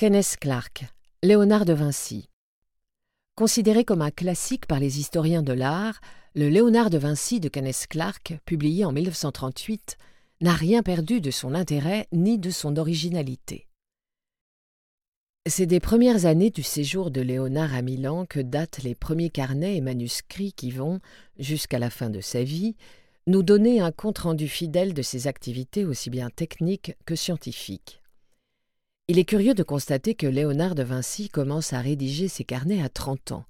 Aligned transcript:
Kenneth 0.00 0.36
Clark, 0.40 0.84
Léonard 1.24 1.64
de 1.64 1.72
Vinci. 1.72 2.28
Considéré 3.34 3.84
comme 3.84 4.00
un 4.00 4.12
classique 4.12 4.66
par 4.66 4.78
les 4.78 5.00
historiens 5.00 5.42
de 5.42 5.52
l'art, 5.52 6.00
le 6.36 6.48
Léonard 6.48 6.88
de 6.88 6.98
Vinci 6.98 7.40
de 7.40 7.48
Kenneth 7.48 7.88
Clark, 7.90 8.38
publié 8.44 8.84
en 8.84 8.92
1938, 8.92 9.96
n'a 10.40 10.52
rien 10.52 10.84
perdu 10.84 11.20
de 11.20 11.32
son 11.32 11.52
intérêt 11.52 12.06
ni 12.12 12.38
de 12.38 12.50
son 12.50 12.76
originalité. 12.76 13.66
C'est 15.48 15.66
des 15.66 15.80
premières 15.80 16.26
années 16.26 16.50
du 16.50 16.62
séjour 16.62 17.10
de 17.10 17.20
Léonard 17.20 17.74
à 17.74 17.82
Milan 17.82 18.24
que 18.24 18.38
datent 18.38 18.84
les 18.84 18.94
premiers 18.94 19.30
carnets 19.30 19.78
et 19.78 19.80
manuscrits 19.80 20.52
qui 20.52 20.70
vont, 20.70 21.00
jusqu'à 21.40 21.80
la 21.80 21.90
fin 21.90 22.08
de 22.08 22.20
sa 22.20 22.44
vie, 22.44 22.76
nous 23.26 23.42
donner 23.42 23.80
un 23.80 23.90
compte-rendu 23.90 24.46
fidèle 24.46 24.94
de 24.94 25.02
ses 25.02 25.26
activités 25.26 25.84
aussi 25.84 26.08
bien 26.08 26.30
techniques 26.30 26.94
que 27.04 27.16
scientifiques. 27.16 28.00
Il 29.10 29.18
est 29.18 29.24
curieux 29.24 29.54
de 29.54 29.62
constater 29.62 30.14
que 30.14 30.26
Léonard 30.26 30.74
de 30.74 30.82
Vinci 30.82 31.30
commence 31.30 31.72
à 31.72 31.80
rédiger 31.80 32.28
ses 32.28 32.44
carnets 32.44 32.82
à 32.82 32.90
trente 32.90 33.32
ans, 33.32 33.46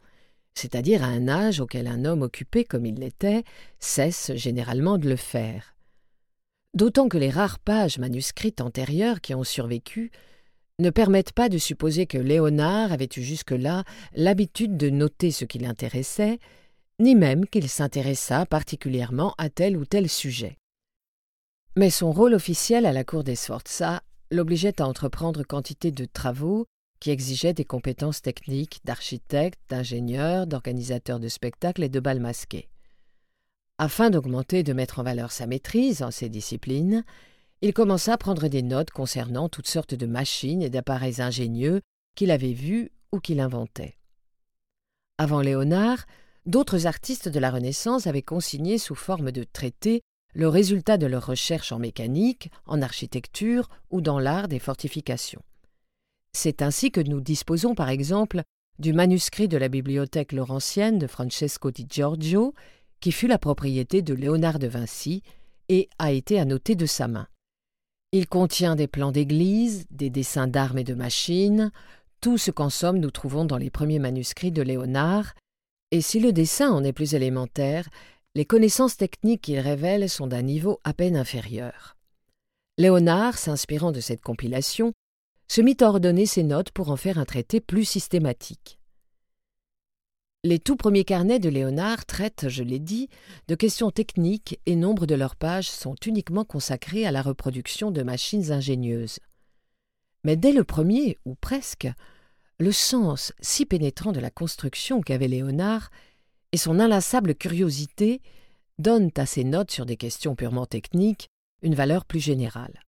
c'est-à-dire 0.55 1.03
à 1.03 1.09
un 1.09 1.27
âge 1.27 1.59
auquel 1.59 1.89
un 1.89 2.05
homme 2.05 2.23
occupé 2.23 2.65
comme 2.65 2.87
il 2.87 2.95
l'était 2.95 3.43
cesse 3.80 4.30
généralement 4.37 4.99
de 4.99 5.09
le 5.09 5.16
faire. 5.16 5.75
D'autant 6.75 7.09
que 7.09 7.19
les 7.19 7.30
rares 7.30 7.59
pages 7.59 7.99
manuscrites 7.99 8.61
antérieures 8.61 9.21
qui 9.21 9.35
ont 9.35 9.43
survécu 9.43 10.13
ne 10.79 10.91
permettent 10.91 11.33
pas 11.33 11.49
de 11.49 11.59
supposer 11.59 12.07
que 12.07 12.19
Léonard 12.19 12.93
avait 12.93 13.09
eu 13.16 13.23
jusque-là 13.23 13.83
l'habitude 14.15 14.77
de 14.77 14.91
noter 14.91 15.33
ce 15.33 15.45
qui 15.45 15.59
l'intéressait, 15.59 16.38
ni 17.01 17.16
même 17.16 17.47
qu'il 17.47 17.69
s'intéressât 17.69 18.47
particulièrement 18.47 19.35
à 19.38 19.51
tel 19.51 19.77
ou 19.77 19.85
tel 19.85 20.09
sujet. 20.09 20.57
Mais 21.75 21.91
son 21.91 22.13
rôle 22.13 22.35
officiel 22.35 22.87
à 22.87 22.93
la 22.93 23.02
cour 23.02 23.25
des 23.25 23.35
Sforza 23.35 24.02
l'obligeait 24.30 24.80
à 24.80 24.87
entreprendre 24.87 25.42
quantité 25.42 25.91
de 25.91 26.05
travaux 26.05 26.66
qui 27.00 27.10
exigeaient 27.10 27.55
des 27.55 27.64
compétences 27.64 28.23
techniques 28.23 28.80
d'architecte, 28.84 29.60
d'ingénieur, 29.68 30.46
d'organisateur 30.46 31.20
de 31.20 31.29
spectacles 31.29 31.85
et 31.85 31.88
de 31.88 32.01
bal 32.01 32.20
masqués. 32.20 32.68
Afin 33.79 34.10
d'augmenter 34.10 34.60
et 34.60 34.65
de 34.65 34.73
mettre 34.73 34.98
en 34.98 35.04
valeur 35.04 35.30
sa 35.30 35.46
maîtrise 35.46 36.02
en 36.02 36.10
ces 36.10 36.29
disciplines, 36.29 37.04
il 37.62 37.73
commença 37.73 38.12
à 38.12 38.18
prendre 38.18 38.48
des 38.48 38.62
notes 38.62 38.90
concernant 38.90 39.48
toutes 39.48 39.68
sortes 39.68 39.95
de 39.95 40.07
machines 40.07 40.63
et 40.63 40.70
d'appareils 40.70 41.20
ingénieux 41.20 41.80
qu'il 42.15 42.30
avait 42.30 42.52
vus 42.52 42.90
ou 43.13 43.20
qu'il 43.20 43.40
inventait. 43.40 43.96
Avant 45.18 45.40
Léonard, 45.40 46.07
d'autres 46.46 46.87
artistes 46.87 47.29
de 47.29 47.38
la 47.38 47.51
Renaissance 47.51 48.07
avaient 48.07 48.23
consigné 48.23 48.79
sous 48.79 48.95
forme 48.95 49.32
de 49.32 49.45
traités 49.45 50.02
le 50.39 50.47
résultat 50.47 50.99
de 50.99 51.07
leurs 51.07 51.27
recherches 51.27 51.73
en 51.73 51.81
mécanique, 51.81 52.53
en 52.67 52.81
architecture 52.81 53.69
ou 53.91 54.01
dans 54.01 54.21
l'art 54.21 54.47
des 54.47 54.61
fortifications. 54.61 55.43
C'est 56.33 56.63
ainsi 56.63 56.93
que 56.93 57.01
nous 57.01 57.21
disposons 57.21 57.75
par 57.75 57.89
exemple 57.89 58.43
du 58.79 58.93
manuscrit 58.93 59.49
de 59.49 59.57
la 59.57 59.69
bibliothèque 59.69 60.31
laurentienne 60.31 61.01
de 61.01 61.09
Francesco 61.09 61.73
di 61.73 61.87
Giorgio, 61.91 62.55
qui 63.01 63.11
fut 63.11 63.27
la 63.27 63.39
propriété 63.39 64.00
de 64.00 64.15
Léonard 64.15 64.61
de 64.61 64.69
Vinci 64.69 65.25
et 65.69 65.89
a 65.99 66.12
été 66.12 66.39
annoté 66.39 66.77
de 66.77 66.87
sa 66.87 67.09
main. 67.09 67.27
Il 68.12 68.28
contient 68.28 68.77
des 68.77 68.87
plans 68.87 69.11
d'église, 69.11 69.87
des 69.91 70.09
dessins 70.09 70.47
d'armes 70.47 70.78
et 70.78 70.84
de 70.84 70.94
machines, 70.94 71.72
tout 72.21 72.39
ce 72.39 72.53
qu'en 72.53 72.71
somme 72.71 73.00
nous 73.00 73.11
trouvons 73.11 73.44
dans 73.44 73.59
les 73.59 73.71
premiers 73.71 73.99
manuscrits 73.99 74.53
de 74.53 74.62
Léonard, 74.62 75.34
et 75.91 76.00
si 76.00 76.21
le 76.21 76.33
dessin 76.33 76.71
en 76.71 76.84
est 76.84 76.93
plus 76.93 77.15
élémentaire, 77.15 77.89
les 78.39 78.44
connaissances 78.44 78.97
techniques 78.97 79.41
qu'il 79.41 79.59
révèle 79.59 80.09
sont 80.09 80.28
d'un 80.28 80.43
niveau 80.43 80.78
à 80.84 80.94
peine 80.94 81.17
inférieur. 81.17 81.97
Léonard, 82.77 83.37
s'inspirant 83.37 83.91
de 83.91 83.99
cette 83.99 84.21
compilation, 84.21 84.93
se 85.49 85.61
mit 85.61 85.77
à 85.81 85.89
ordonner 85.89 86.25
ses 86.25 86.44
notes 86.44 86.71
pour 86.71 86.93
en 86.93 86.97
faire 86.97 87.19
un 87.19 87.25
traité 87.25 87.61
plus 87.61 87.84
systématique. 87.84 88.78
Les 90.44 90.61
tout 90.61 90.77
premiers 90.77 91.03
carnets 91.03 91.41
de 91.41 91.49
Léonard 91.49 92.06
traitent, 92.06 92.49
je 92.49 92.62
l'ai 92.62 92.78
dit, 92.78 93.09
de 93.49 93.56
questions 93.56 93.91
techniques 93.91 94.60
et 94.66 94.77
nombre 94.77 95.06
de 95.06 95.16
leurs 95.16 95.34
pages 95.34 95.69
sont 95.69 95.97
uniquement 96.06 96.44
consacrées 96.44 97.09
à 97.09 97.10
la 97.10 97.22
reproduction 97.22 97.91
de 97.91 98.04
machines 98.04 98.53
ingénieuses. 98.53 99.19
Mais 100.22 100.37
dès 100.37 100.53
le 100.53 100.62
premier, 100.62 101.19
ou 101.25 101.34
presque, 101.34 101.88
le 102.60 102.71
sens 102.71 103.32
si 103.41 103.66
pénétrant 103.66 104.12
de 104.12 104.21
la 104.21 104.31
construction 104.31 105.00
qu'avait 105.00 105.27
Léonard 105.27 105.91
et 106.53 106.56
son 106.56 106.81
inlassable 106.81 107.34
curiosité 107.34 108.20
donnent 108.78 109.10
à 109.16 109.26
ses 109.26 109.44
notes 109.44 109.70
sur 109.70 109.86
des 109.86 109.97
questions 109.97 110.34
purement 110.34 110.66
techniques 110.66 111.28
une 111.62 111.75
valeur 111.75 112.04
plus 112.04 112.20
générale. 112.20 112.81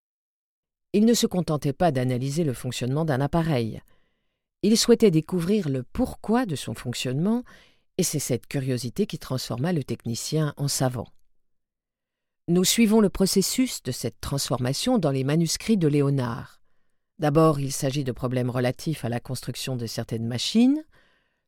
Il 0.93 1.04
ne 1.04 1.15
se 1.15 1.26
contentait 1.26 1.72
pas 1.72 1.93
d'analyser 1.93 2.44
le 2.44 2.53
fonctionnement 2.53 3.04
d'un 3.04 3.21
appareil, 3.21 3.81
il 4.62 4.76
souhaitait 4.76 5.10
découvrir 5.10 5.71
le 5.71 5.82
pourquoi 5.82 6.44
de 6.44 6.54
son 6.54 6.75
fonctionnement, 6.75 7.44
et 7.97 8.03
c'est 8.03 8.19
cette 8.19 8.47
curiosité 8.47 9.06
qui 9.06 9.19
transforma 9.19 9.72
le 9.72 9.84
technicien 9.84 10.53
en 10.59 10.69
savant. 10.69 11.09
Nous 12.48 12.65
suivons 12.65 13.00
le 13.00 13.09
processus 13.09 13.82
de 13.82 13.92
cette 13.92 14.21
transformation 14.21 14.98
dans 14.98 15.12
les 15.12 15.25
manuscrits 15.25 15.78
de 15.78 15.88
Léonard. 15.88 16.60
D'abord, 17.19 17.59
il 17.60 17.72
s'agit 17.72 18.04
de 18.04 18.12
problèmes 18.12 18.50
relatifs 18.50 19.04
à 19.04 19.09
la 19.09 19.21
construction 19.21 19.77
de 19.77 19.87
certaines 19.87 20.27
machines, 20.27 20.82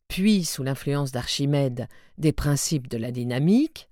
puis, 0.08 0.44
sous 0.44 0.62
l'influence 0.62 1.12
d'Archimède, 1.12 1.88
des 2.18 2.32
principes 2.32 2.88
de 2.88 2.98
la 2.98 3.10
dynamique, 3.10 3.88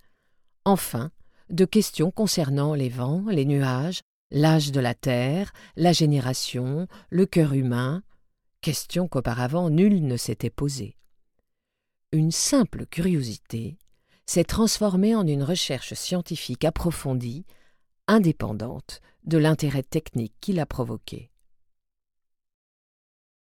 enfin, 0.64 1.10
de 1.48 1.64
questions 1.64 2.10
concernant 2.10 2.74
les 2.74 2.88
vents, 2.88 3.24
les 3.28 3.44
nuages, 3.44 4.00
l'âge 4.30 4.70
de 4.72 4.80
la 4.80 4.94
Terre, 4.94 5.52
la 5.76 5.92
génération, 5.92 6.86
le 7.10 7.26
cœur 7.26 7.54
humain, 7.54 8.02
question 8.60 9.08
qu'auparavant 9.08 9.70
nul 9.70 10.06
ne 10.06 10.16
s'était 10.16 10.50
posée. 10.50 10.96
Une 12.12 12.30
simple 12.30 12.86
curiosité 12.86 13.78
s'est 14.26 14.44
transformée 14.44 15.14
en 15.14 15.26
une 15.26 15.42
recherche 15.42 15.94
scientifique 15.94 16.64
approfondie, 16.64 17.44
indépendante 18.06 19.00
de 19.24 19.38
l'intérêt 19.38 19.82
technique 19.82 20.34
qui 20.40 20.52
l'a 20.52 20.66
provoquée. 20.66 21.30